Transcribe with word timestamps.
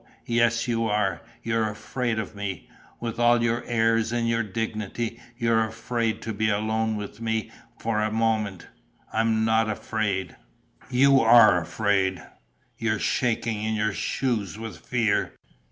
"Yes, 0.25 0.67
you 0.67 0.87
are: 0.87 1.21
you're 1.43 1.69
afraid 1.69 2.17
of 2.17 2.33
me. 2.33 2.67
With 2.99 3.19
all 3.19 3.43
your 3.43 3.63
airs 3.67 4.11
and 4.11 4.27
your 4.27 4.41
dignity, 4.41 5.21
you're 5.37 5.63
afraid 5.63 6.23
to 6.23 6.33
be 6.33 6.49
alone 6.49 6.95
with 6.95 7.21
me 7.21 7.51
for 7.79 8.01
a 8.01 8.11
moment." 8.11 8.65
"I'm 9.13 9.45
not 9.45 9.69
afraid." 9.69 10.35
"You 10.89 11.19
are 11.19 11.61
afraid. 11.61 12.19
You're 12.79 12.97
shaking 12.97 13.61
in 13.61 13.75
your 13.75 13.93
shoes 13.93 14.57
with 14.57 14.79
fear. 14.79 15.33